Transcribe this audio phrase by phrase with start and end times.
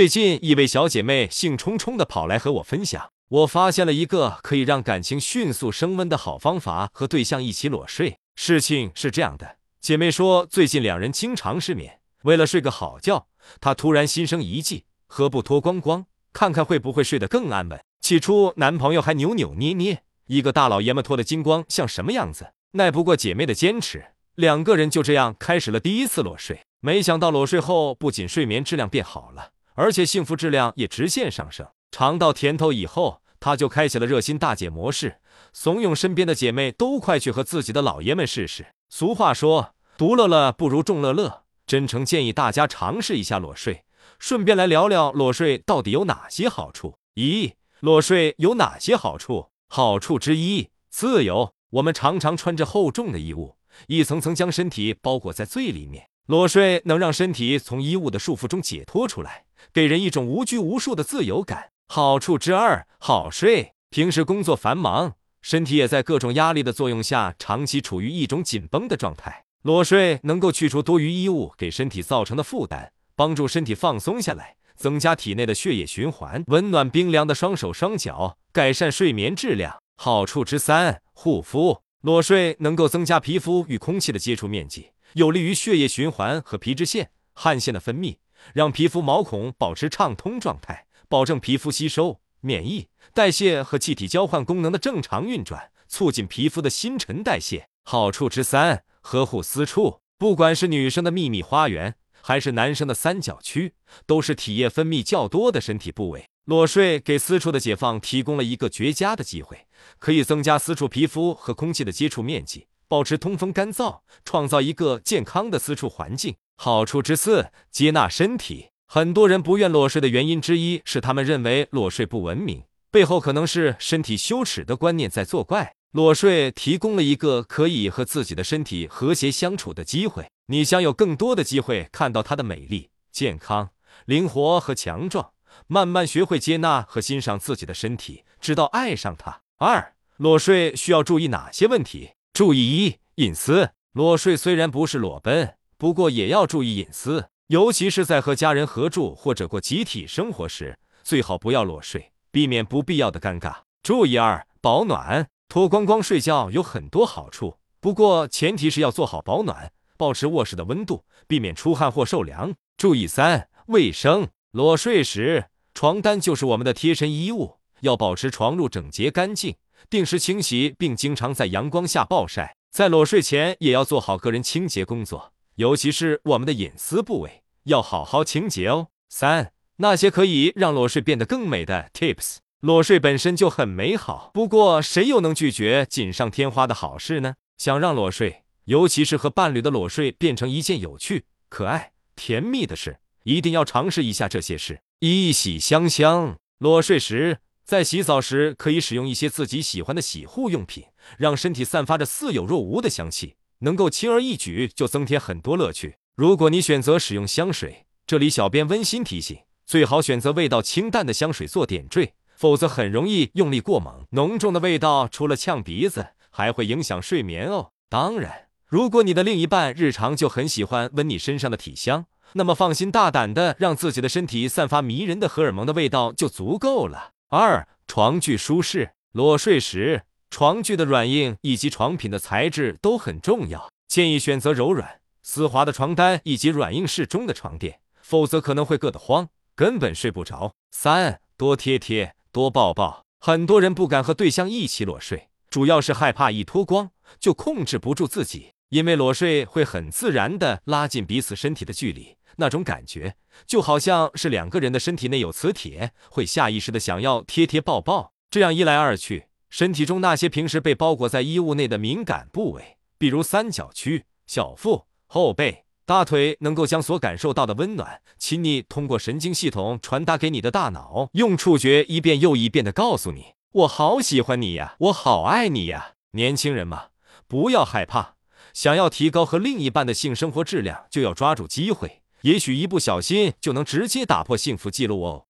[0.00, 8.16] 最近一位小姐妹兴冲冲地跑来和我分享，我发现了一个可以让感情迅速升温的好方法，和对象一起裸睡。
[8.34, 13.26] 事情是这样的，姐妹说最近两人经常失眠，为了睡个好觉，
[13.60, 17.78] 她突然心生一计，何不脱光光，看看会不会睡得更安稳？
[18.00, 22.54] 起初男朋友还扭扭捏捏，一个大老爷们脱得精光像什么样子？
[22.70, 24.02] 耐不过姐妹的坚持，
[24.36, 26.62] 两个人就这样开始了第一次裸睡。
[26.80, 29.50] 没想到裸睡后，不仅睡眠质量变好了，
[29.80, 31.66] 而且幸福质量也直线上升。
[31.90, 35.16] 尝到甜头以后，他就开启了热心大姐模式，
[35.54, 38.66] 怂恿身边的姐妹都快去和自己的老爷们试试。
[38.90, 43.84] 俗话说，独乐乐不如众乐乐，真诚建议大家尝试一下裸睡。
[44.18, 46.98] 顺便来聊聊裸睡到底有哪些好处？
[47.14, 49.48] 咦，裸睡有哪些好处？
[49.70, 51.54] 好处之一，自由。
[51.70, 53.56] 我们常常穿着厚重的衣物，
[53.86, 56.06] 一层层将身体包裹在最里面。
[56.26, 61.70] 裸睡能让身体从衣物的束缚中解脱出来，给人一种无拘无束的自由感。
[61.88, 63.72] 好处之二，好睡。
[63.90, 69.44] 平时工作繁忙，身体也在各种压力的作用下，长期处于一种紧绷的状态。
[69.62, 79.76] 裸睡能够去除多余衣物给身体造成的负担，帮助身体放松下来，增加体内的血液循环，温暖冰凉的双手双脚，改善睡眠质量。
[79.96, 81.80] 好处之三，护肤。
[82.02, 88.16] 裸睡能够增加皮肤与空气的接触面积，有利于血液循环和皮脂腺、汗腺的分泌，
[88.54, 97.68] 让皮肤毛孔保持畅通状态，保证皮肤吸收、免疫、代谢和气体交换功能的正常运转，促进皮肤的新陈代谢。
[97.84, 100.00] 好处之三，呵护私处。
[100.18, 103.74] 不管是女生的秘密花园，还是男生的三角区，
[104.06, 106.26] 都是体液分泌较多的身体部位。
[106.44, 109.66] 裸睡给私处的解放提供了一个绝佳的机会，
[109.98, 116.34] 可以增加私处皮肤和空气的接触面积，保持通风干燥，创造一个健康的私处环境。
[116.56, 118.70] 好处之四，接纳身体。
[118.88, 125.72] 很多人不愿裸睡的原因之一是他们认为裸睡不文明，背后可能是身体羞耻的观念在作怪。
[125.92, 133.70] 裸睡提供了一个可以和自己的身体和谐相处的机会，你将有更多的机会看到它的美丽、健康、
[134.06, 135.30] 灵活和强壮。
[135.68, 139.42] 慢慢学会接纳和欣赏自己的身体，直到爱上它。
[139.58, 142.10] 二、裸睡需要注意哪些问题？
[142.40, 143.68] 注意一、隐私。
[143.92, 153.54] 裸睡虽然不是裸奔，不过也要注意隐私，尤其是在和家人合住或者过集体生活时，最好不要裸睡，避免不必要的尴尬。
[153.82, 155.28] 注意二、保暖。
[155.50, 162.54] 脱光光睡觉有很多好处，不过前提是要做好保暖，保持卧室的温度，避免出汗或受凉。
[162.78, 164.26] 注意三、卫生。
[164.52, 169.56] 裸睡时，床单就是我们的贴身衣物，要保持床褥整洁干净，
[169.88, 172.56] 定时清洗，并经常在阳光下暴晒。
[172.70, 178.88] 在裸睡前，也要做好个人清洁工作，尤其是我们的隐私部位，要好好清洁哦。
[179.08, 182.36] 三、那些可以让裸睡变得更美的 tips。
[182.60, 187.34] 裸睡本身就很美好，不过谁又能拒绝锦上添花的好事呢？
[187.56, 192.98] 想让裸睡，尤其是和伴侣的裸睡，变成一件有趣、可爱、甜蜜的事。
[193.24, 194.80] 一定要尝试一下这些事。
[195.00, 197.38] 一洗香香，裸睡时
[197.70, 200.86] 在洗澡时可以使用一些自己喜欢的洗护用品，
[201.16, 205.94] 让身体散发着似有若无的香气，能够轻而易举就增添很多乐趣。
[206.16, 217.70] 如果你选择使用香水，这里小编温馨提醒，最好选择味道清淡的香水做点缀，否则很容易用力过猛，浓重的味道除了呛鼻子，还会影响睡眠哦。
[217.88, 222.06] 当然，如果你的另一半日常就很喜欢闻你身上的体香。
[222.32, 227.12] 那么放心大胆的让自己的身体散发迷人的荷尔蒙的味道就足够了。
[227.32, 240.52] 二、床具舒适，裸睡时床具的软硬以及床品的材质都很重要，建议选择柔软丝滑的床单以及软硬适中的床垫，否则可能会硌得慌，根本睡不着。
[240.72, 243.04] 三、多贴贴，多抱抱。
[243.20, 252.16] 很多人不敢和对象一起裸睡，主要是害怕一脱光就控制不住自己，因为裸睡会很自然的拉近彼此身体的距离。
[252.40, 253.14] 那种感觉
[253.46, 258.12] 就好像是两个人的身体内有磁铁，会下意识的想要贴贴抱抱。
[258.28, 276.86] 这样一来二去，身体中那些平时被包裹在衣物内的敏感部位，比如三角区、小腹、后背、大腿，能够将所感受到的温暖、亲昵通过神经系统传达给你的大脑，用触觉一遍又一遍的告诉你：“我好喜欢你呀，我好爱你呀。”年轻人嘛，
[277.26, 278.14] 不要害怕，
[278.54, 281.99] 想要提高和另一半的性生活质量，就要抓住机会。
[282.22, 285.29] 也许一不小心就能直接打破幸福记录哦。